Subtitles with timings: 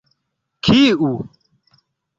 [0.63, 1.13] Kiu?